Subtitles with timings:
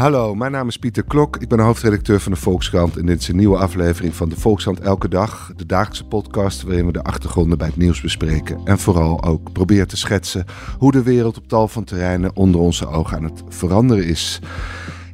[0.00, 1.36] Hallo, mijn naam is Pieter Klok.
[1.36, 2.96] Ik ben hoofdredacteur van de Volkskrant.
[2.96, 5.52] En dit is een nieuwe aflevering van de Volkskrant Elke Dag.
[5.56, 8.60] De dagelijkse podcast waarin we de achtergronden bij het nieuws bespreken.
[8.64, 10.44] En vooral ook proberen te schetsen
[10.78, 14.40] hoe de wereld op tal van terreinen onder onze ogen aan het veranderen is.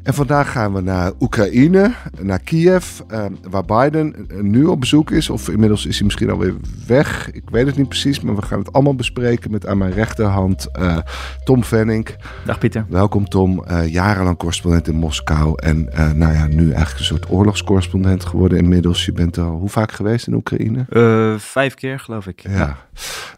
[0.06, 5.30] En vandaag gaan we naar Oekraïne, naar Kiev, eh, waar Biden nu op bezoek is.
[5.30, 6.54] Of inmiddels is hij misschien alweer
[6.86, 7.30] weg.
[7.32, 10.68] Ik weet het niet precies, maar we gaan het allemaal bespreken met aan mijn rechterhand
[10.80, 10.98] uh,
[11.44, 12.08] Tom Venning.
[12.44, 12.86] Dag Pieter.
[12.88, 15.52] Welkom Tom, uh, jarenlang correspondent in Moskou.
[15.56, 15.84] En
[16.14, 19.04] nou ja, nu eigenlijk een soort oorlogscorrespondent geworden inmiddels.
[19.04, 20.86] Je bent al hoe vaak geweest in Oekraïne?
[21.38, 22.40] vijf keer geloof ik.
[22.48, 22.76] Ja,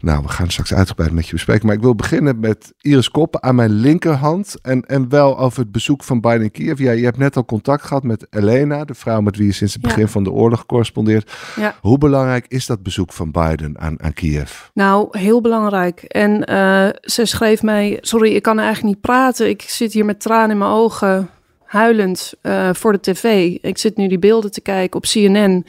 [0.01, 1.67] nou we gaan straks uitgebreid met je bespreken.
[1.67, 4.57] Maar ik wil beginnen met Iris Koppen aan mijn linkerhand.
[4.63, 6.79] En, en wel over het bezoek van Biden Kiev.
[6.79, 9.73] Ja, je hebt net al contact gehad met Elena, de vrouw met wie je sinds
[9.73, 11.33] het begin van de oorlog correspondeert.
[11.57, 11.75] Ja.
[11.81, 14.53] Hoe belangrijk is dat bezoek van Biden aan, aan Kiev?
[14.73, 16.03] Nou, heel belangrijk.
[16.03, 19.49] En uh, ze schreef mij: Sorry, ik kan eigenlijk niet praten.
[19.49, 21.31] Ik zit hier met tranen in mijn ogen,
[21.65, 23.57] huilend uh, voor de tv.
[23.61, 25.67] Ik zit nu die beelden te kijken op CNN.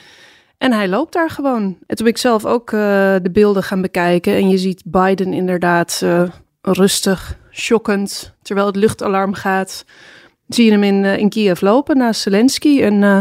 [0.58, 1.64] En hij loopt daar gewoon.
[1.64, 2.80] En toen ben ik zelf ook uh,
[3.22, 4.34] de beelden gaan bekijken.
[4.34, 6.06] En je ziet Biden inderdaad
[6.62, 9.86] rustig, shockend, terwijl het luchtalarm gaat
[10.50, 12.82] zie je hem in, uh, in Kiev lopen naast Zelensky.
[12.82, 13.20] En uh,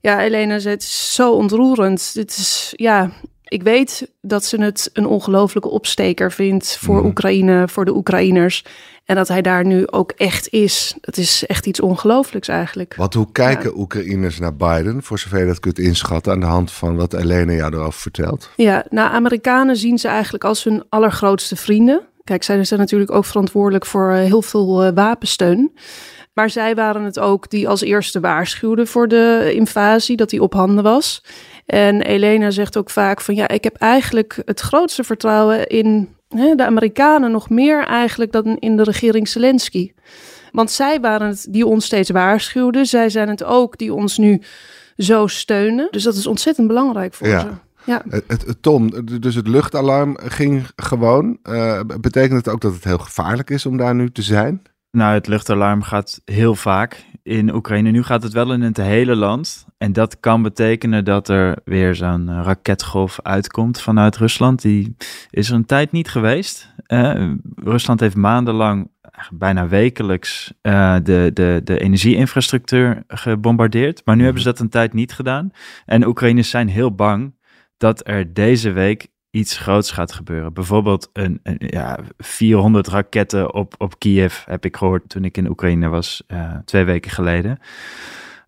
[0.00, 2.14] ja, Elena zei, het is zo ontroerend.
[2.14, 3.10] Dit is, ja,
[3.44, 7.06] ik weet dat ze het een ongelofelijke opsteker vindt voor mm.
[7.06, 8.64] Oekraïne, voor de Oekraïners.
[9.04, 10.94] En dat hij daar nu ook echt is.
[11.00, 12.94] Dat is echt iets ongelooflijks eigenlijk.
[12.96, 16.72] Wat hoe kijken Oekraïners naar Biden, voor zover je dat kunt inschatten aan de hand
[16.72, 18.50] van wat Elena jou erover vertelt?
[18.56, 22.00] Ja, nou, Amerikanen zien ze eigenlijk als hun allergrootste vrienden.
[22.24, 25.72] Kijk, zij zijn natuurlijk ook verantwoordelijk voor eh, heel veel wapensteun.
[26.40, 30.52] Maar zij waren het ook die als eerste waarschuwden voor de invasie, dat die op
[30.52, 31.24] handen was.
[31.66, 36.54] En Elena zegt ook vaak van ja, ik heb eigenlijk het grootste vertrouwen in hè,
[36.54, 39.92] de Amerikanen nog meer eigenlijk dan in de regering Zelensky.
[40.52, 42.86] Want zij waren het die ons steeds waarschuwden.
[42.86, 44.42] Zij zijn het ook die ons nu
[44.96, 45.88] zo steunen.
[45.90, 47.40] Dus dat is ontzettend belangrijk voor ja.
[47.40, 47.48] ze.
[47.84, 48.02] Ja.
[48.26, 51.38] Het, Tom, dus het luchtalarm ging gewoon.
[51.42, 54.62] Uh, betekent het ook dat het heel gevaarlijk is om daar nu te zijn?
[54.90, 57.90] Nou, het luchtalarm gaat heel vaak in Oekraïne.
[57.90, 59.66] Nu gaat het wel in het hele land.
[59.78, 64.62] En dat kan betekenen dat er weer zo'n eh, raketgolf uitkomt vanuit Rusland.
[64.62, 64.96] Die
[65.30, 66.74] is er een tijd niet geweest.
[66.86, 68.90] Uh, Rusland heeft maandenlang,
[69.32, 74.02] bijna wekelijks, uh, de, de, de energieinfrastructuur gebombardeerd.
[74.04, 75.50] Maar nu hebben ze dat een tijd niet gedaan.
[75.86, 77.34] En Oekraïners zijn heel bang
[77.76, 80.52] dat er deze week iets groots gaat gebeuren.
[80.52, 85.48] Bijvoorbeeld een, een, ja, 400 raketten op, op Kiev, heb ik gehoord toen ik in
[85.48, 87.58] Oekraïne was, uh, twee weken geleden.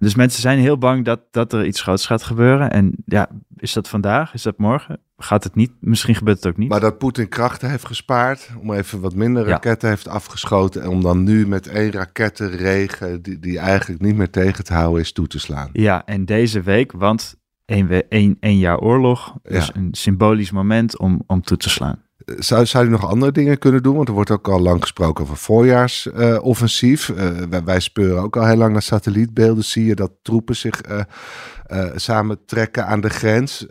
[0.03, 2.71] Dus mensen zijn heel bang dat, dat er iets groots gaat gebeuren.
[2.71, 4.35] En ja, is dat vandaag?
[4.35, 5.01] Is dat morgen?
[5.17, 5.73] Gaat het niet?
[5.81, 6.69] Misschien gebeurt het ook niet.
[6.69, 10.83] Maar dat Poetin krachten heeft gespaard, om even wat minder raketten heeft afgeschoten.
[10.83, 15.01] En om dan nu met één rakettenregen, die, die eigenlijk niet meer tegen te houden
[15.01, 15.71] is, toe te slaan.
[15.73, 19.35] Ja, en deze week, want één, één, één jaar oorlog.
[19.43, 22.03] Dus een symbolisch moment om, om toe te slaan.
[22.39, 23.97] Zou, zou je nog andere dingen kunnen doen?
[23.97, 27.09] Want er wordt ook al lang gesproken over voorjaarsoffensief.
[27.09, 27.17] Uh,
[27.51, 29.65] wij, wij, speuren ook al heel lang naar satellietbeelden.
[29.65, 31.01] Zie je dat troepen zich uh,
[31.95, 33.67] samen trekken aan de grens.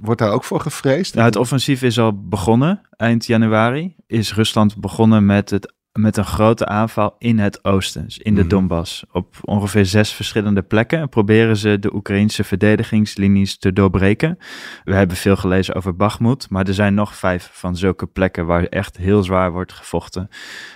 [0.00, 1.14] wordt daar ook voor gevreesd?
[1.14, 2.80] Nou, het offensief is al begonnen.
[2.90, 8.18] Eind januari is Rusland begonnen met het met een grote aanval in het oosten, dus
[8.18, 8.48] in de mm.
[8.48, 9.04] Donbass.
[9.12, 14.38] Op ongeveer zes verschillende plekken proberen ze de Oekraïnse verdedigingslinies te doorbreken.
[14.84, 18.64] We hebben veel gelezen over Bakhmut, maar er zijn nog vijf van zulke plekken waar
[18.64, 20.28] echt heel zwaar wordt gevochten.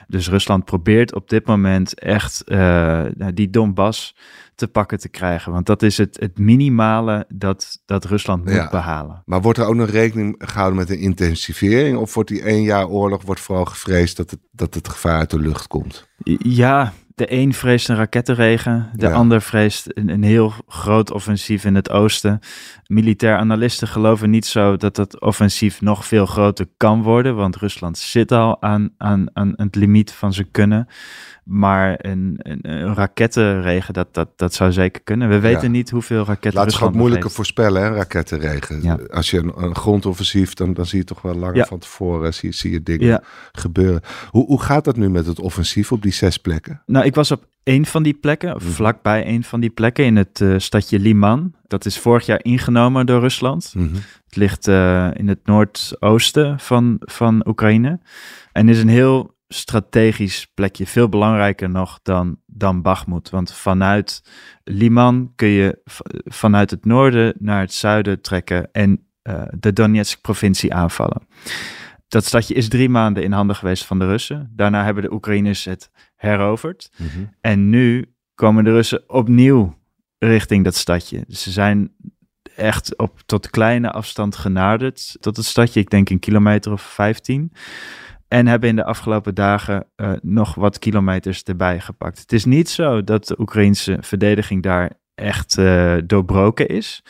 [0.09, 3.05] Dus Rusland probeert op dit moment echt uh,
[3.35, 4.15] die Donbass
[4.61, 5.53] te pakken te krijgen.
[5.53, 9.23] Want dat is het, het minimale dat, dat Rusland moet behalen.
[9.25, 11.97] Maar wordt er ook nog rekening gehouden met een intensivering?
[11.97, 15.31] Of wordt die één jaar oorlog wordt vooral gevreesd dat het, dat het gevaar uit
[15.31, 16.09] de lucht komt?
[16.39, 21.75] Ja, de een vreest een rakettenregen, de ander vreest een, een, heel groot offensief in
[21.75, 22.39] het oosten.
[22.87, 27.99] Militair analisten geloven niet zo dat dat offensief nog veel groter kan worden, want Rusland
[27.99, 30.89] zit al aan, aan, aan het limiet van zijn kunnen.
[31.53, 35.29] Maar een, een, een, rakettenregen, dat, dat, dat zou zeker kunnen.
[35.29, 39.09] We weten niet hoeveel raketten Laat het moeilijker voorspellen, hè, rakettenregen.
[39.09, 42.53] Als je een, een, grondoffensief, dan, dan zie je toch wel langer van tevoren zie,
[42.53, 44.01] zie je dingen gebeuren.
[44.29, 46.83] Hoe, hoe gaat dat nu met het offensief op die zes plekken?
[46.87, 48.61] Nou, ik was op een van die plekken, mhm.
[48.61, 51.55] vlakbij een van die plekken in het uh, stadje Liman.
[51.67, 53.73] Dat is vorig jaar ingenomen door Rusland.
[53.75, 53.95] Mhm.
[54.25, 58.01] Het ligt uh, in het noordoosten van, van Oekraïne.
[58.53, 63.31] En is een heel strategisch plekje, veel belangrijker nog dan, dan Bakhmut.
[63.31, 64.23] Want vanuit
[64.65, 65.81] Liman kun je
[66.25, 71.23] vanuit het noorden naar het zuiden trekken en uh, de Donetsk-provincie aanvallen.
[72.09, 74.53] Dat stadje is drie maanden in handen geweest van de Russen.
[74.57, 76.91] Daarna hebben de Oekraïners het heroverd.
[76.97, 77.25] Mhm.
[77.41, 79.79] En nu komen de Russen opnieuw
[80.19, 81.25] richting dat stadje.
[81.27, 81.93] Dus ze zijn
[82.57, 85.81] echt op tot kleine afstand genaderd tot het stadje.
[85.81, 87.53] Ik denk een kilometer of 15.
[88.31, 92.19] En hebben in de afgelopen dagen uh, nog wat kilometers erbij gepakt.
[92.19, 97.03] Het is niet zo dat de Oekraïnse verdediging daar echt uh, doorbroken is.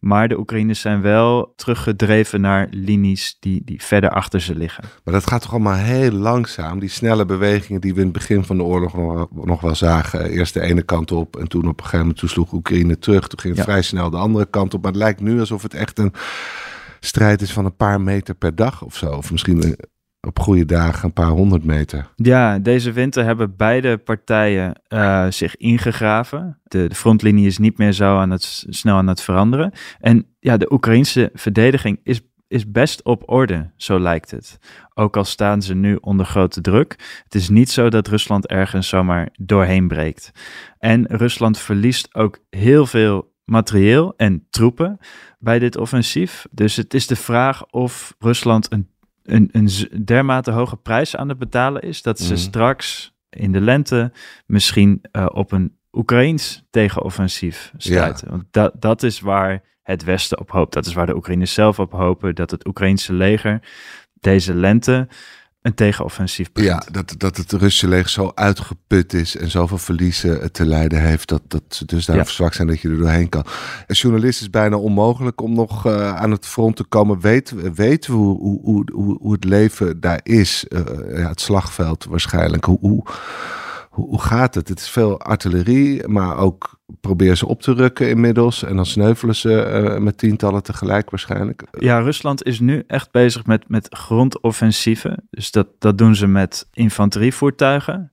[0.00, 4.84] Maar de Oekraïners zijn wel teruggedreven naar linies die, die verder achter ze liggen.
[5.04, 6.78] Maar dat gaat toch allemaal heel langzaam.
[6.78, 10.30] Die snelle bewegingen die we in het begin van de oorlog nog, nog wel zagen.
[10.30, 13.28] Eerst de ene kant op en toen op een gegeven moment sloeg Oekraïne terug.
[13.28, 14.82] Toen ging het vrij snel de andere kant op.
[14.82, 16.12] Maar het lijkt nu alsof het echt een
[17.00, 19.10] strijd is van een paar meter per dag of zo.
[19.10, 19.76] Of misschien
[20.20, 22.12] op goede dagen een paar honderd meter.
[22.16, 26.60] Ja, deze winter hebben beide partijen uh, zich ingegraven.
[26.64, 29.72] De, de, frontlinie is niet meer zo aan het, snel aan het veranderen.
[30.00, 34.58] En ja, de Oekraïnse verdediging is, is best op orde, zo lijkt het.
[34.94, 37.20] Ook al staan ze nu onder grote druk.
[37.24, 40.30] Het is niet zo dat Rusland ergens zomaar doorheen breekt.
[40.78, 44.98] En Rusland verliest ook heel veel materieel en troepen
[45.38, 46.46] bij dit offensief.
[46.50, 48.88] Dus het is de vraag of Rusland een
[49.28, 49.68] een, een
[50.04, 52.42] dermate hoge prijs aan het betalen is, dat ze mhm.
[52.42, 54.12] straks in de lente
[54.46, 58.28] misschien uh, op een Oekraïns tegenoffensief sluiten.
[58.30, 60.72] Want dat, dat is waar het Westen op hoopt.
[60.72, 63.60] Dat is waar de Oekraïners zelf op hopen, dat het Oekraïnse leger
[64.20, 65.08] deze lente
[65.62, 66.84] een tegenoffensief begint.
[66.84, 71.28] Ja, dat, dat het Russische leger zo uitgeput is en zoveel verliezen te lijden heeft,
[71.28, 72.24] dat, dat ze dus daar ja.
[72.24, 73.44] zwak zijn dat je er doorheen kan.
[73.86, 77.20] Als journalist is bijna onmogelijk om nog uh, aan het front te komen.
[77.20, 80.64] Weet, weten we hoe, hoe, hoe, hoe het leven daar is?
[80.68, 80.80] Uh,
[81.18, 82.64] ja, het slagveld waarschijnlijk.
[82.64, 83.04] Hoe, hoe,
[84.06, 84.68] hoe, gaat het?
[84.68, 88.62] Het is veel artillerie, maar ook proberen ze op te rukken inmiddels.
[88.62, 91.62] En dan sneuvelen ze uh, met tientallen tegelijk waarschijnlijk.
[91.78, 95.26] Ja, Rusland is nu echt bezig met, met grondoffensieven.
[95.30, 98.12] Dus dat, dat doen ze met infanterievoertuigen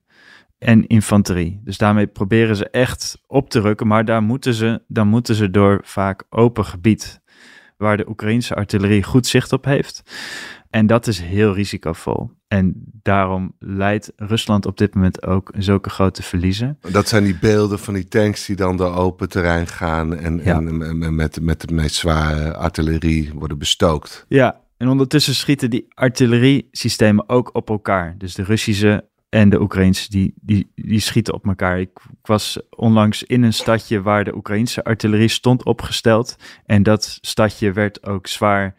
[0.58, 1.60] en infanterie.
[1.64, 3.86] Dus daarmee proberen ze echt op te rukken.
[3.86, 7.20] Maar daar moeten ze, dan moeten ze door vaak open gebied.
[7.76, 10.02] Waar de Oekraïnse artillerie goed zicht op heeft.
[10.70, 12.30] En dat is heel risicovol.
[12.48, 16.78] En daarom leidt Rusland op dit moment ook zulke grote verliezen.
[16.90, 21.14] Dat zijn die beelden van die tanks die dan door open terrein gaan en, en
[21.14, 24.24] met, met de meest zware artillerie worden bestookt.
[24.28, 28.14] Ja, en ondertussen schieten die artilleriesystemen ook op elkaar.
[28.18, 31.80] Dus de Russische en de Oekraïnse, die, die, die schieten op elkaar.
[31.80, 36.36] Ik, ik, was onlangs in een stadje waar de Oekraïnse artillerie stond opgesteld.
[36.66, 38.74] En dat stadje werd ook zwaar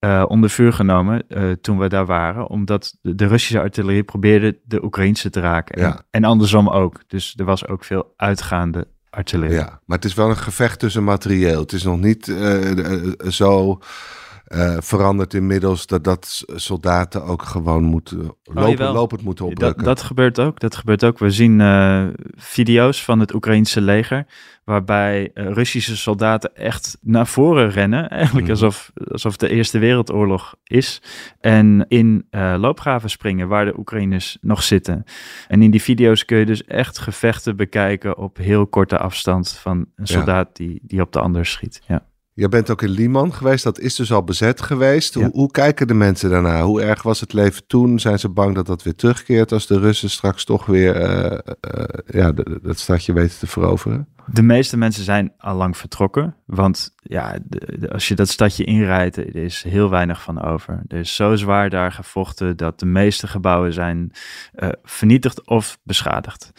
[0.00, 2.48] uh, onder vuur genomen uh, toen we daar waren.
[2.48, 5.74] Omdat de, Russische artillerie probeerde de Oekraïnse te raken.
[5.74, 7.02] En, en, andersom ook.
[7.06, 9.56] Dus er was ook veel uitgaande artillerie.
[9.56, 11.60] Ja, maar het is wel een gevecht tussen materieel.
[11.60, 12.72] Het is nog niet uh,
[13.28, 13.78] zo
[14.54, 19.84] uh, verandert inmiddels dat, dat soldaten ook gewoon moeten oh, lopen, lopend moeten oprukken.
[19.84, 20.60] Dat, dat, gebeurt ook.
[20.60, 21.18] Dat gebeurt ook.
[21.18, 24.26] We zien uh, video's van het Oekraïnse leger
[24.64, 28.54] waarbij uh, Russische soldaten echt naar voren rennen, eigenlijk mhm.
[28.54, 31.02] alsof, alsof de Eerste Wereldoorlog is,
[31.40, 32.26] en in
[32.56, 35.04] loopgraven springen waar de Oekraïners nog zitten.
[35.48, 39.86] En in die video's kun je dus echt gevechten bekijken op heel korte afstand van
[39.96, 41.82] een soldaat die, die op de ander schiet.
[41.86, 42.08] Ja.
[42.40, 45.14] Je bent ook in Liman geweest, dat is dus al bezet geweest.
[45.14, 46.62] Hoe, hoe, kijken de mensen daarna?
[46.62, 47.98] Hoe erg was het leven toen?
[47.98, 51.38] Zijn ze bang dat dat weer terugkeert als de Russen straks toch weer uh,
[51.76, 52.32] uh, ja,
[52.62, 54.08] dat stadje weten te veroveren?
[54.26, 59.16] De meeste mensen zijn al lang vertrokken, want ja, de, als je dat stadje inrijdt,
[59.16, 60.82] er is heel weinig van over.
[60.88, 64.12] Er is zo zwaar daar gevochten dat de meeste gebouwen zijn
[64.54, 66.52] uh, vernietigd of beschadigd.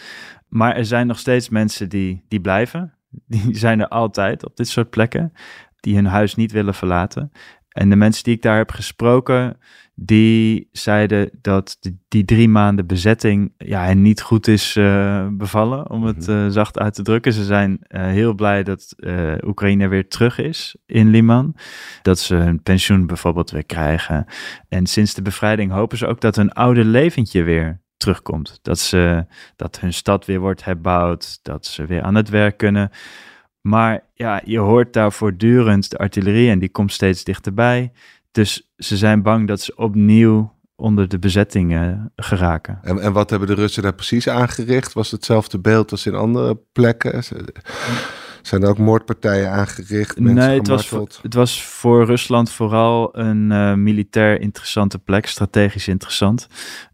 [0.47, 2.93] Maar er zijn nog steeds mensen die, die blijven.
[3.27, 5.33] Die zijn er altijd op dit soort plekken
[5.81, 7.31] die hun huis niet willen verlaten.
[7.71, 9.57] En de mensen die ik daar heb gesproken,
[9.95, 16.03] die zeiden dat die drie maanden bezetting ja, hen niet goed is uh, bevallen, om
[16.03, 17.33] het uh, zacht uit te drukken.
[17.33, 18.95] Ze zijn uh, heel blij dat
[19.45, 21.55] Oekraïne weer terug is in Liman.
[22.01, 24.25] Dat ze hun pensioen bijvoorbeeld weer krijgen.
[24.69, 28.59] En sinds de bevrijding hopen ze ook dat hun oude leventje weer terugkomt.
[28.61, 32.91] Dat, ze, dat hun stad weer wordt herbouwd, dat ze weer aan het werk kunnen.
[33.61, 37.91] Maar ja, je hoort daar voortdurend de artillerie en die komt steeds dichterbij.
[38.31, 42.79] Dus ze zijn bang dat ze opnieuw onder de bezettingen geraken.
[42.81, 44.93] En, en wat hebben de Russen daar precies aangericht?
[44.93, 47.23] Was het hetzelfde beeld als in andere plekken?
[48.41, 50.19] Zijn er ook moordpartijen aangericht?
[50.19, 51.19] Mensen Nee, het was, gemarteld?
[51.23, 56.47] het was voor Rusland vooral een eh, militair interessante plek, strategisch interessant.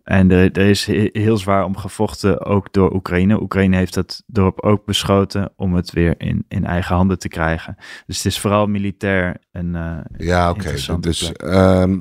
[0.04, 3.42] En er, er is he- heel zwaar om gevochten, ook door Oekraïne.
[3.42, 7.76] Oekraïne heeft dat dorp ook beschoten om het weer in, in eigen handen te krijgen.
[8.06, 10.74] Dus het is vooral militair een eh, Ja, oké.
[11.00, 12.00] Dus, ehm,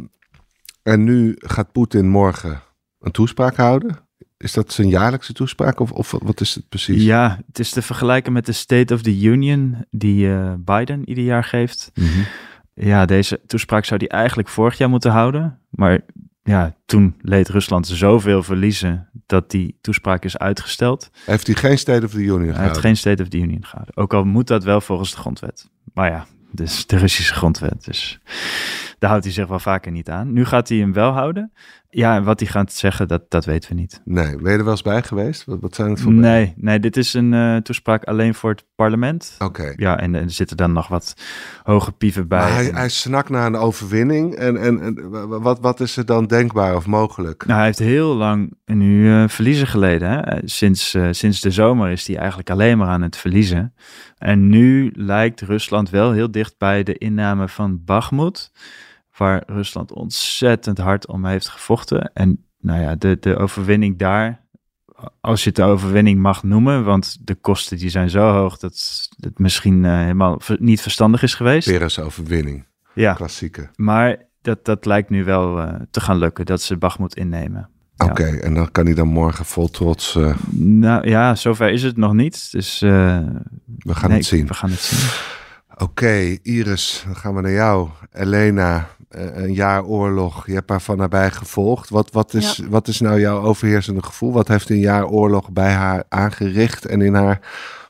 [0.82, 2.60] en nu gaat Poetin morgen
[3.00, 4.05] een toespraak houden.
[4.38, 7.02] Is dat zijn jaarlijkse toespraak of, of wat is het precies?
[7.02, 11.24] Ja, het is te vergelijken met de State of the Union die eh, Biden ieder
[11.24, 11.90] jaar geeft.
[11.94, 12.20] Mhm.
[12.74, 15.58] Ja, deze toespraak zou hij eigenlijk vorig jaar moeten houden.
[15.70, 16.00] Maar
[16.42, 21.10] ja, toen leed Rusland zoveel verliezen dat die toespraak is uitgesteld.
[21.24, 23.96] Heeft hij geen State of the Union Hij heeft geen State of the Union gehouden.
[23.96, 25.68] Ook al moet dat wel volgens de grondwet.
[25.94, 27.84] Maar ja, dus de Russische grondwet.
[27.84, 28.20] Dus
[28.98, 30.32] daar houdt hij zich wel vaker niet aan.
[30.32, 31.52] Nu gaat hij hem wel houden.
[31.90, 34.00] Ja, en wat hij gaat zeggen, dat, dat weten we niet.
[34.04, 35.44] Nee, ben je er wel eens bij geweest?
[35.44, 36.12] Wat, wat zijn het voor...
[36.12, 39.36] Nee, nee, dit is een eh, toespraak alleen voor het parlement.
[39.38, 39.72] Oké.
[39.76, 41.14] Ja, en, er zitten dan nog wat
[41.62, 42.38] hoge pieven bij.
[42.38, 44.34] Maar hij, En- hij snakt naar een overwinning.
[44.34, 47.44] En, en, en wa- wat, wat is er dan denkbaar of mogelijk?
[47.46, 50.10] Nou, hij heeft heel lang nu eh, verliezen geleden.
[50.10, 50.20] Hè?
[50.20, 53.74] Eh, Sinds, sinds de zomer is hij eigenlijk alleen maar aan het verliezen.
[54.18, 58.52] En nu lijkt Rusland wel heel dicht bij de inname van Bakhmut,
[59.16, 62.10] waar Rusland ontzettend hard om heeft gevochten.
[62.14, 64.44] En nou ja, de, de overwinning daar,
[65.20, 69.08] als je het de overwinning mag noemen, want de kosten die zijn zo hoog dat
[69.20, 71.68] het misschien eh, helemaal niet verstandig is geweest.
[71.68, 72.64] Peres overwinning.
[72.94, 73.70] Ja, Klassieke.
[73.76, 77.68] maar dat, dat lijkt nu wel eh, te gaan lukken, dat ze Bakhmut innemen.
[77.94, 78.06] Ja.
[78.06, 80.16] Oké, en dan kan hij dan morgen vol trots...
[80.16, 82.52] eh, Nou ja, zover is het nog niet.
[82.52, 83.44] Dus we
[83.84, 84.46] gaan nee, het zien.
[84.46, 85.08] We gaan het zien.
[85.78, 87.88] Oké, Iris, dan gaan we naar jou.
[88.12, 90.46] Elena, een jaar oorlog.
[90.46, 91.90] Je hebt haar van nabij gevolgd.
[91.90, 94.32] Wat, wat, is, wat is nou jouw overheersende gevoel?
[94.32, 97.40] Wat heeft een jaar oorlog bij haar aangericht en in haar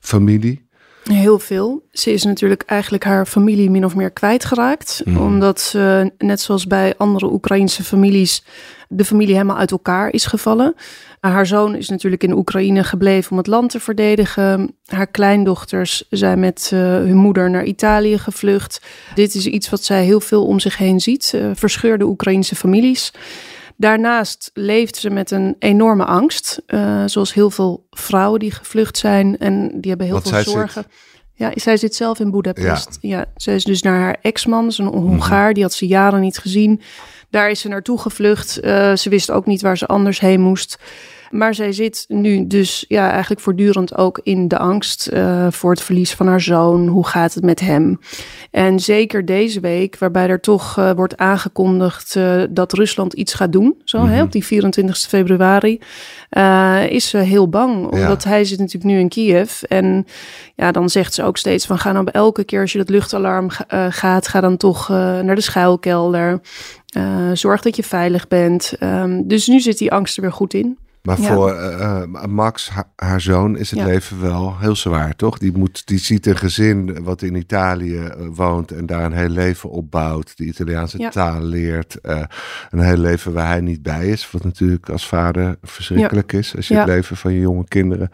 [0.00, 0.65] familie?
[1.12, 1.82] Heel veel.
[1.92, 5.02] Ze is natuurlijk eigenlijk haar familie min of meer kwijtgeraakt.
[5.04, 5.22] Mhm.
[5.22, 8.44] Omdat ze, net zoals bij andere Oekraïnse families,
[8.88, 10.74] de familie helemaal uit elkaar is gevallen.
[11.20, 14.74] Haar zoon is natuurlijk in Oekraïne gebleven om het land te verdedigen.
[14.86, 18.80] Haar kleindochters zijn met eh, hun moeder naar Italië gevlucht.
[19.14, 21.32] Dit is iets wat zij heel veel om zich heen ziet.
[21.34, 23.12] eh, verscheurde Oekraïnse families.
[23.76, 26.62] Daarnaast leeft ze met een enorme angst.
[26.66, 29.38] eh, zoals heel veel vrouwen die gevlucht zijn.
[29.38, 30.82] En die hebben heel Want veel zorgen.
[30.82, 30.92] zit-
[31.38, 32.98] Ja, zij zit zelf in Boedapest.
[33.00, 33.24] Ja.
[33.36, 36.80] zij is dus naar haar ex-man, een Hongaar, die had ze jaren niet gezien.
[37.30, 38.60] Daar is ze naartoe gevlucht.
[38.60, 40.78] Eh, ze wist ook niet waar ze anders heen moest.
[41.30, 45.80] Maar zij zit nu dus ja, eigenlijk voortdurend ook in de angst eh, voor het
[45.82, 46.86] verlies van haar zoon.
[46.86, 47.98] Hoe gaat het met hem?
[48.50, 53.52] En zeker deze week, waarbij er toch eh, wordt aangekondigd eh, dat Rusland iets gaat
[53.52, 55.80] doen, zo hè, op die 24 februari,
[56.88, 57.86] is ze heel bang.
[57.86, 59.62] Omdat hij zit natuurlijk nu in Kiev.
[59.62, 60.06] En
[60.54, 62.88] ja, dan zegt ze ook steeds van ga nou bij elke keer als je dat
[62.88, 66.40] luchtalarm ga- gaat, ga dan toch naar de schuilkelder.
[67.32, 68.74] Zorg dat je veilig bent.
[68.78, 70.78] Ehm, dus nu zit die angst er weer goed in.
[71.06, 71.34] Maar Ja.
[71.34, 73.84] voor eh, eh, Max, ha- haar zoon, is het Ja.
[73.84, 75.38] leven wel heel zwaar, toch?
[75.38, 79.28] Die, moet, die ziet een gezin wat in Italië eh, woont en daar een heel
[79.28, 80.36] leven opbouwt.
[80.36, 81.08] De Italiaanse Ja.
[81.10, 81.98] taal leert.
[82.70, 84.30] een heel leven waar hij niet bij is.
[84.30, 86.56] Wat natuurlijk als vader verschrikkelijk is.
[86.56, 88.10] Als je het leven van je jonge kinderen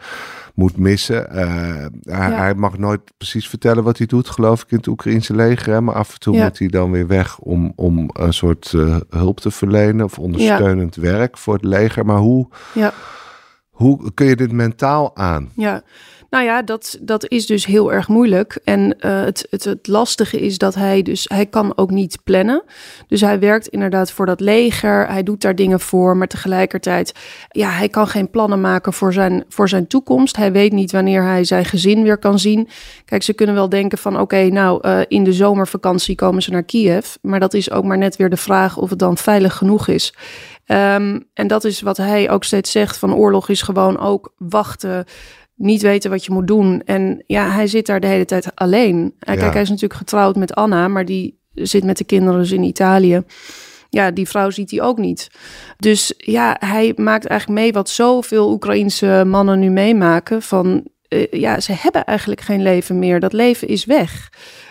[0.53, 1.29] moet missen.
[1.29, 2.31] Eh, hij, Ja.
[2.31, 5.73] hij mag nooit precies vertellen wat hij doet, geloof ik, in het Oekraïnse leger.
[5.73, 5.81] Hè?
[5.81, 6.43] Maar af en toe Ja.
[6.43, 10.05] moet hij dan weer weg om, om een soort eh, hulp te verlenen.
[10.05, 12.05] Of ondersteunend werk voor het leger.
[12.05, 12.47] Maar hoe...
[12.73, 12.91] Ja.
[13.69, 15.49] Hoe kun je dit mentaal aan?
[15.55, 15.81] Ja,
[16.33, 18.59] nou ja, dat, dat is dus heel erg moeilijk.
[18.63, 22.63] En eh, het, het, het lastige is dat hij dus, hij kan ook niet plannen.
[23.07, 27.13] Dus hij werkt inderdaad voor dat leger, hij doet daar dingen voor, maar tegelijkertijd,
[27.49, 30.35] ja, hij kan geen plannen maken voor zijn, voor zijn toekomst.
[30.35, 32.67] Hij weet niet wanneer hij zijn gezin weer kan zien.
[33.05, 36.63] Kijk, ze kunnen wel denken van, oké, nou, eh, in de zomervakantie komen ze naar
[36.63, 37.15] Kiev.
[37.21, 40.13] Maar dat is ook maar net weer de vraag of het dan veilig genoeg is.
[40.65, 45.05] Ehm, en dat is wat hij ook steeds zegt: van oorlog is gewoon ook wachten,
[45.63, 46.81] niet weten wat je moet doen.
[46.85, 49.15] En ja, hij zit daar de hele tijd alleen.
[49.19, 49.35] Ja.
[49.35, 52.63] Kijk, hij is natuurlijk getrouwd met Anna, maar die zit met de kinderen dus in
[52.63, 53.23] Italië.
[53.89, 55.29] Ja, die vrouw ziet hij ook niet.
[55.77, 60.41] Dus ja, hij maakt eigenlijk mee wat zoveel Oekraïense mannen nu meemaken.
[60.41, 63.19] Van eh, ja, ze hebben eigenlijk geen leven meer.
[63.19, 64.29] Dat leven is weg.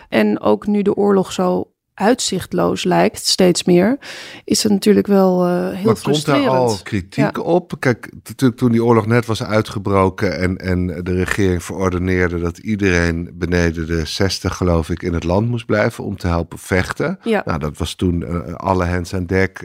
[0.09, 3.99] En ook nu de oorlog zo uitzichtloos lijkt, steeds meer,
[4.45, 6.49] is het natuurlijk wel eh, heel maar komt daar frustrerend.
[6.49, 7.75] al kritiek op?
[7.79, 13.31] Kijk, natuurlijk toen die oorlog net was uitgebroken en, en de regering verordeneerde dat iedereen
[13.35, 17.19] beneden de 60, geloof ik, in het land moest blijven om te helpen vechten.
[17.23, 17.43] Ja.
[17.45, 19.59] Nou, dat was toen eh, alle hands aan dek.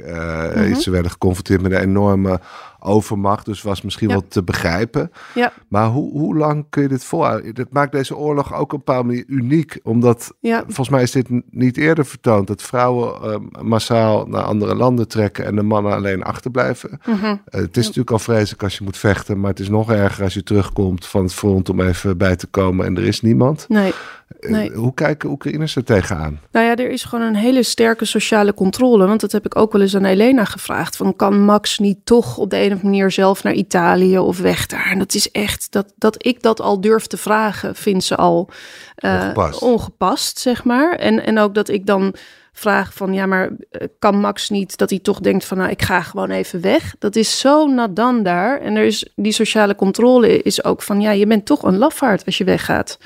[0.80, 2.40] Ze werden geconfronteerd met een enorme
[2.88, 4.14] overmacht, dus was misschien Ja.
[4.14, 5.12] wel te begrijpen.
[5.36, 5.54] Ja.
[5.68, 7.56] Maar hoe, hoe lang kun je dit volhouden?
[7.56, 11.12] Dat maakt deze oorlog ook op een bepaalde manier uniek, omdat Ja, volgens mij is
[11.12, 15.94] dit niet eerder vertoond, dat vrouwen eh, massaal naar andere landen trekken en de mannen
[15.94, 17.00] alleen achterblijven.
[17.06, 17.26] mhm.
[17.26, 20.24] Eh, het is natuurlijk al vreselijk als je moet vechten, maar het is nog erger
[20.24, 23.66] als je terugkomt van het front om even bij te komen en er is niemand.
[23.70, 23.94] nee.
[24.40, 24.72] Eh, Nee.
[24.72, 26.40] hoe kijken Oekraïners er tegenaan?
[26.52, 29.08] Nou ja, er is gewoon een hele sterke sociale controle.
[29.08, 30.96] Want dat heb ik ook wel eens aan Elena gevraagd.
[30.96, 34.40] Van kan Max niet toch op de een of andere manier zelf naar Italië of
[34.40, 34.88] weg daar?
[34.92, 38.50] En dat is echt, dat, dat ik dat al durf te vragen, vindt ze al
[38.96, 39.62] eh, Ongepast.
[39.62, 40.92] ongepast, zeg maar.
[40.96, 42.14] En, en ook dat ik dan
[42.60, 45.82] vraag van, ja, maar eh, kan Max niet dat hij toch denkt van, nou, ik
[45.82, 46.96] ga gewoon even weg.
[47.00, 48.62] Dat is zo nadan daar.
[48.62, 52.26] En er is die sociale controle is ook van, ja, je bent toch een lafaard
[52.26, 53.00] als je weggaat.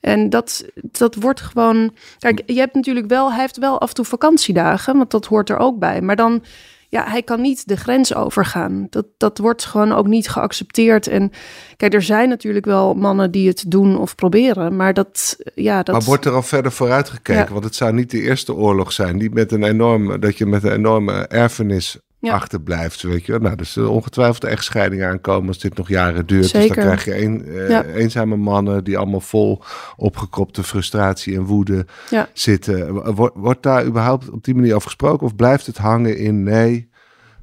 [0.00, 1.94] En dat, dat wordt gewoon.
[2.18, 5.50] Kijk, je hebt natuurlijk wel, hij heeft wel af en toe vakantiedagen, want dat hoort
[5.50, 6.00] er ook bij.
[6.00, 6.42] Maar dan,
[6.90, 8.86] ja, hij kan niet de grens overgaan.
[8.90, 11.06] Dat, dat wordt gewoon ook niet geaccepteerd.
[11.06, 11.30] En
[11.76, 15.94] kijk, er zijn natuurlijk wel mannen die het doen of proberen, maar dat, ja, dat.
[15.94, 17.42] Maar wordt er al verder vooruit gekeken?
[17.42, 17.52] Ja.
[17.52, 20.64] Want het zou niet de eerste oorlog zijn, die met een enorme, dat je met
[20.64, 22.32] een enorme erfenis Ja.
[22.32, 23.40] achterblijft, weet je wel.
[23.40, 26.52] Nou, er zullen ongetwijfeld echtscheidingen aankomen als dit nog jaren duurt.
[26.52, 27.84] Dus dan krijg je een, eh, Ja.
[27.84, 29.62] eenzame mannen die allemaal vol
[29.96, 32.28] opgekropte frustratie en woede Ja.
[32.32, 33.12] zitten.
[33.14, 35.26] Wordt, wordt daar überhaupt op die manier over gesproken?
[35.26, 36.88] Of blijft het hangen in nee,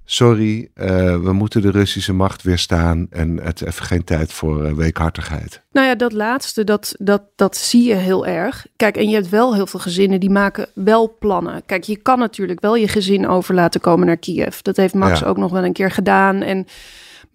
[0.10, 0.88] sorry, eh,
[1.18, 5.62] we moeten de Russische macht weerstaan en het even geen tijd voor eh, weekhartigheid.
[5.72, 8.66] Nou ja, dat laatste, dat, dat, dat zie je heel erg.
[8.76, 11.62] Kijk, en je hebt wel heel veel gezinnen die maken wel plannen.
[11.66, 14.60] Kijk, je kan natuurlijk wel je gezin over laten komen naar Kiev.
[14.60, 15.26] Dat heeft Max Ja.
[15.26, 16.42] ook nog wel een keer gedaan.
[16.42, 16.66] En,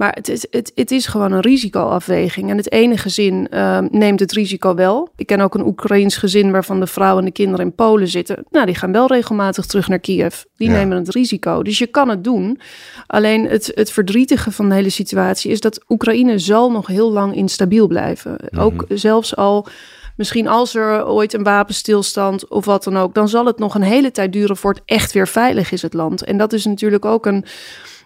[0.02, 2.50] maar het is, het, het is gewoon een risicoafweging.
[2.50, 5.08] En het ene gezin ehm, neemt het risico wel.
[5.16, 8.44] Ik ken ook een Oekraïns gezin waarvan de vrouw en de kinderen in Polen zitten.
[8.50, 10.42] Nou, die gaan wel regelmatig terug naar Kiev.
[10.56, 10.74] Die Ja.
[10.76, 11.62] nemen het risico.
[11.62, 12.60] Dus je kan het doen.
[13.06, 17.34] Alleen het, het verdrietige van de hele situatie is dat Oekraïne zal nog heel lang
[17.34, 18.36] instabiel blijven.
[18.58, 19.66] Ook zelfs al,
[20.16, 23.82] misschien als er ooit een wapenstilstand of wat dan ook, dan zal het nog een
[23.82, 26.24] hele tijd duren voor het echt weer veilig is, het land.
[26.24, 27.44] En dat is natuurlijk ook een.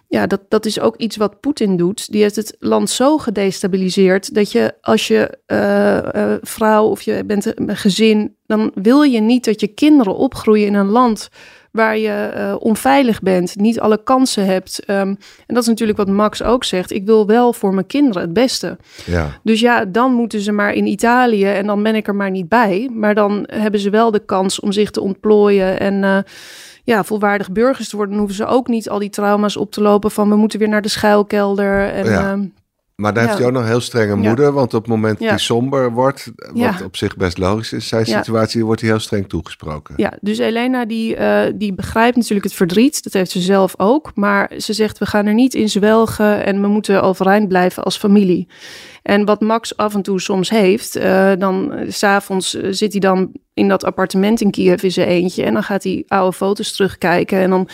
[0.09, 2.11] Ja, dat, dat is ook iets wat Poetin doet.
[2.11, 7.23] Die heeft het land zo gedestabiliseerd dat je als je eh, eh, vrouw of je
[7.25, 11.29] bent een gezin, dan wil je niet dat je kinderen opgroeien in een land
[11.71, 14.85] waar je eh, onveilig bent, niet alle kansen hebt.
[14.85, 16.91] Ehm, en dat is natuurlijk wat Max ook zegt.
[16.91, 18.77] Ik wil wel voor mijn kinderen het beste.
[19.05, 19.39] Ja.
[19.43, 22.49] Dus ja, dan moeten ze maar in Italië en dan ben ik er maar niet
[22.49, 22.89] bij.
[22.93, 26.25] Maar dan hebben ze wel de kans om zich te ontplooien en
[26.87, 28.15] ja, volwaardig burgers te worden.
[28.15, 30.69] Dan hoeven ze ook niet al die trauma's op te lopen van we moeten weer
[30.69, 31.89] naar de schuilkelder.
[31.89, 32.31] En, Ja.
[33.01, 34.27] Maar dan heeft hij ook nog een heel strenge Ja.
[34.27, 34.51] moeder.
[34.51, 35.29] Want op het moment dat Ja.
[35.29, 39.29] hij somber wordt, wat op zich best logisch is, zijn situatie wordt hij heel streng
[39.29, 39.93] toegesproken.
[39.97, 43.03] Ja, dus Elena die, eh, die begrijpt natuurlijk het verdriet.
[43.03, 44.11] Dat heeft ze zelf ook.
[44.15, 47.97] Maar ze zegt, we gaan er niet in zwelgen en we moeten overeind blijven als
[47.97, 48.47] familie.
[49.03, 53.01] En wat Max af en toe soms heeft, eh, dan s s'avonds eh, zit hij
[53.01, 55.43] dan in dat appartement in Kiev in zijn eentje.
[55.43, 57.69] En dan gaat hij oude foto's terugkijken en dan...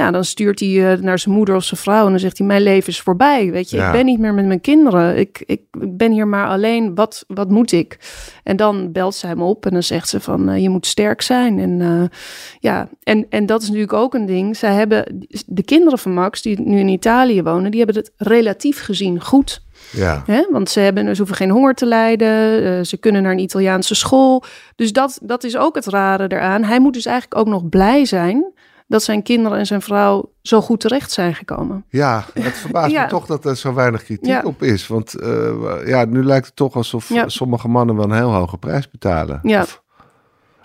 [0.00, 2.46] Ja, dan stuurt hij eh, naar zijn moeder of zijn vrouw en dan zegt hij:
[2.46, 3.50] Mijn leven is voorbij.
[3.50, 3.86] Weet je, Ja.
[3.86, 5.18] ik ben niet meer met mijn kinderen.
[5.18, 6.94] Ik, ik ben hier maar alleen.
[6.94, 7.98] Wat, wat moet ik?
[8.44, 11.22] En dan belt ze hem op en dan zegt ze: van eh, Je moet sterk
[11.22, 11.58] zijn.
[11.58, 12.18] En eh,
[12.58, 14.56] ja, en, en dat is natuurlijk ook een ding.
[14.56, 18.80] Zij hebben de kinderen van Max, die nu in Italië wonen, die hebben het relatief
[18.82, 19.62] gezien goed.
[19.92, 20.22] Ja.
[20.26, 20.46] Hè?
[20.50, 22.86] Want ze, hebben, ze hoeven geen honger te lijden.
[22.86, 24.44] ze kunnen naar een Italiaanse school.
[24.76, 26.64] Dus dat, dat is ook het rare eraan.
[26.64, 28.52] Hij moet dus eigenlijk ook nog blij zijn
[28.90, 31.84] dat zijn kinderen en zijn vrouw zo goed terecht zijn gekomen.
[31.88, 33.02] Ja, het verbaast Ja.
[33.02, 34.42] me toch dat er zo weinig kritiek Ja.
[34.44, 34.86] op is.
[34.86, 37.28] Want eh, ja, nu lijkt het toch alsof Ja.
[37.28, 39.38] sommige mannen wel een heel hoge prijs betalen.
[39.42, 39.62] Ja.
[39.62, 39.79] Of-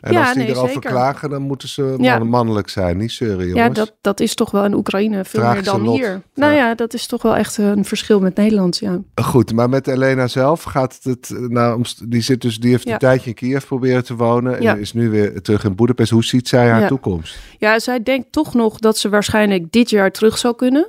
[0.06, 0.90] en Ja, als die nee, erover zeker.
[0.90, 2.20] klagen, dan moeten ze Ja.
[2.24, 3.58] mannelijk zijn, niet zeuren, jongens.
[3.58, 5.98] Ja, dat, dat is toch wel in Oekraïne veel Tragische meer dan lot.
[5.98, 6.22] hier.
[6.36, 8.78] Nou ja, dat is toch wel echt een verschil met Nederland.
[8.78, 9.00] Ja.
[9.22, 12.98] Goed, maar met Elena zelf gaat het, eh, nou, die, zit dus, die heeft een
[12.98, 16.12] tijdje in Kiev proberen te wonen en is nu weer terug in Boedapest.
[16.12, 17.38] Hoe ziet zij haar toekomst?
[17.60, 20.88] ja, zij denkt toch nog dat ze waarschijnlijk dit jaar terug zou kunnen.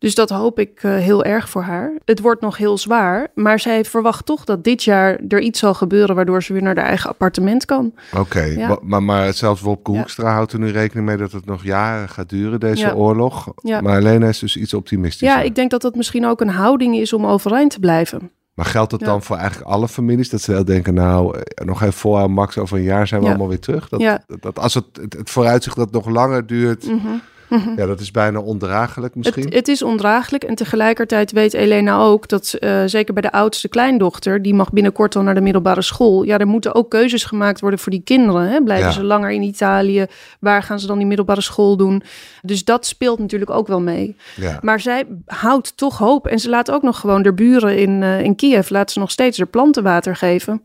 [0.00, 1.92] Dus dat hoop ik eh, heel erg voor haar.
[2.04, 5.74] Het wordt nog heel zwaar, maar zij verwacht toch dat dit jaar er iets zal
[5.74, 7.92] gebeuren waardoor ze weer naar haar eigen appartement kan.
[8.16, 8.78] Oké, Ja.
[8.82, 9.98] maar, maar zelfs Wopke Ja.
[9.98, 12.92] Hoekstra houdt er nu rekening mee dat het nog jaren gaat duren, deze Ja.
[12.92, 13.48] oorlog.
[13.80, 15.38] Maar Elena is dus iets optimistischer.
[15.38, 18.30] Ja, ik denk dat dat misschien ook een houding is om overeind te blijven.
[18.54, 19.06] Maar geldt dat Ja.
[19.06, 20.30] dan voor eigenlijk alle families?
[20.30, 23.26] Dat ze wel denken, nou, eh, nog even volhouden, max over een jaar zijn we
[23.26, 23.32] Ja.
[23.32, 23.88] allemaal weer terug.
[23.88, 24.22] Dat, Ja.
[24.26, 26.86] dat, dat als het, het, het vooruitzicht dat nog langer duurt,
[27.50, 27.70] Mhm.
[27.76, 29.44] Ja, dat is bijna ondraaglijk misschien.
[29.44, 33.68] Het, het is ondraaglijk en tegelijkertijd weet Elena ook dat uh, zeker bij de oudste
[33.68, 36.22] kleindochter, die mag binnenkort al naar de middelbare school.
[36.22, 38.48] Ja, er moeten ook keuzes gemaakt worden voor die kinderen.
[38.48, 38.60] Hè?
[38.62, 38.92] Blijven Ja.
[38.92, 40.06] ze langer in Italië?
[40.40, 42.02] Waar gaan ze dan die middelbare school doen?
[42.42, 44.16] Dus dat speelt natuurlijk ook wel mee.
[44.36, 44.58] ja.
[44.62, 46.26] Maar zij houdt toch hoop.
[46.26, 48.70] En ze laat ook nog gewoon de buren in, eh, in Kiev...
[48.70, 50.62] laat ze nog steeds er plantenwater geven.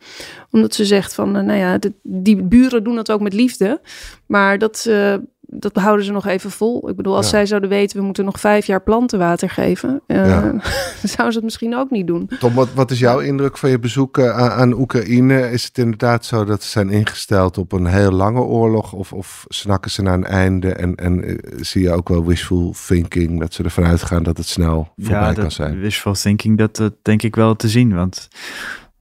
[0.52, 3.82] Omdat ze zegt van, eh, nou ja, de- die buren doen dat ook met liefde.
[4.26, 5.14] Maar dat, eh,
[5.48, 6.90] dat behouden ze nog even vol.
[6.90, 7.32] Ik bedoel, als Ja.
[7.32, 7.98] zij zouden weten...
[8.00, 10.02] we moeten nog vijf jaar plantenwater geven...
[10.08, 10.54] eh, Ja.
[11.16, 12.30] zou ze het misschien ook niet doen.
[12.40, 15.52] Tom, wat, wat is jouw indruk van je bezoek eh, aan, aan Oekraïne?
[15.52, 18.94] Is het inderdaad zo dat ze zijn ingesteld op een heel lange oorlog?
[18.94, 20.74] Of, of snakken ze naar een einde?
[20.74, 24.48] En, en eh, zie je ook wel wishful thinking, dat ze ervan uitgaan dat het
[24.48, 25.80] snel voorbij ja, kan zijn?
[25.80, 27.96] wishful thinking, dat, dat denk ik wel te zien.
[27.96, 28.28] Want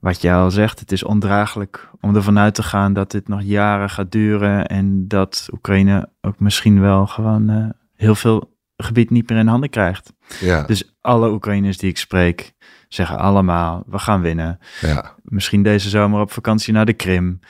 [0.04, 3.42] wat jij al zegt, het is ondraaglijk om ervan uit te gaan dat dit nog
[3.42, 4.66] jaren gaat duren.
[4.66, 9.70] En dat Oekraïne ook misschien wel gewoon eh, heel veel gebied niet meer in handen
[9.70, 10.12] krijgt.
[10.40, 12.52] Ja, Dus alle Oekraïners die ik spreek
[12.88, 14.58] zeggen allemaal, we gaan winnen.
[14.80, 17.40] ja, Misschien deze zomer op vakantie naar de Krim.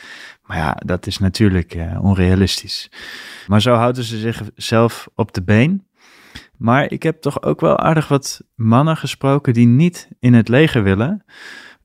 [0.42, 2.90] Maar ja, dat is natuurlijk eh, onrealistisch.
[3.46, 5.86] Maar zo houden ze zichzelf op de been.
[6.56, 10.82] Maar ik heb toch ook wel aardig wat mannen gesproken die niet in het leger
[10.82, 11.24] willen.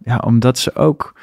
[0.03, 1.13] Ja, omdat ze ook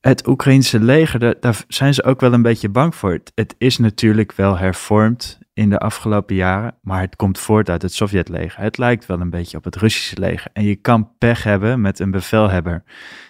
[0.00, 3.12] het Oekraïnse leger, daar, daar zijn ze ook wel een beetje bang voor.
[3.12, 7.82] Het, het is natuurlijk wel hervormd in de afgelopen jaren, maar het komt voort uit
[7.82, 8.60] het Sovjetleger.
[8.60, 10.50] Het lijkt wel een beetje op het Russische leger.
[10.52, 12.82] En je kan pech hebben met een bevelhebber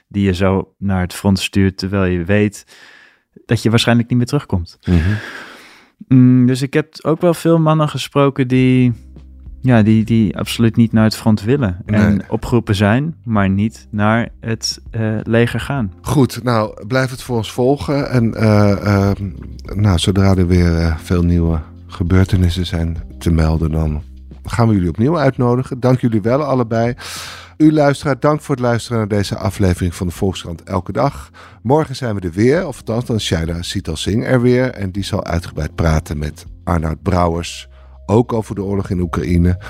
[0.08, 2.64] die je zo naar het front stuurt, terwijl je weet
[3.44, 4.78] dat je waarschijnlijk niet meer terugkomt.
[4.84, 5.14] Mhm.
[6.08, 8.92] Mm, dus ik heb ook wel veel mannen gesproken die,
[9.60, 11.76] ja, die, die absoluut niet naar het front willen.
[11.86, 12.20] En Nee.
[12.28, 15.92] opgeroepen zijn, maar niet naar het eh, leger gaan.
[16.00, 18.10] Goed, nou blijf het voor ons volgen.
[18.10, 19.16] En eh, eh,
[19.74, 24.02] nou, zodra er weer eh, veel nieuwe gebeurtenissen zijn te melden, dan
[24.44, 25.80] gaan we jullie opnieuw uitnodigen.
[25.80, 26.94] Dank jullie wel allebei.
[27.56, 31.30] U luisteraar, dank voor het luisteren naar deze aflevering van de Volkskrant Elke Dag.
[31.62, 34.70] Morgen zijn we er weer, of althans dan Shaila Sital Singh er weer.
[34.70, 37.68] En die zal uitgebreid praten met Arnoud Brouwers,
[38.10, 39.60] ook over de oorlog in Oekraïne.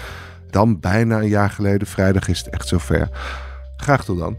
[0.51, 3.09] Dan bijna een jaar geleden, vrijdag is het echt zover.
[3.77, 4.37] Graag tot dan.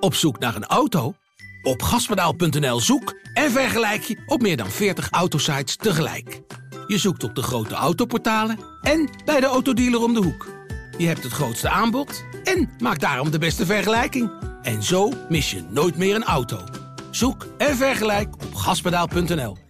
[0.00, 1.14] Op zoek naar een auto?
[1.62, 6.40] Op gaspedaal.nl zoek en vergelijk je op meer dan 40 autosites tegelijk.
[6.86, 10.48] Je zoekt op de grote autoportalen en bij de autodealer om de hoek.
[10.98, 14.30] Je hebt het grootste aanbod en maakt daarom de beste vergelijking.
[14.62, 16.64] En zo mis je nooit meer een auto.
[17.10, 19.63] Zoek en vergelijk op gaspedaal.nl.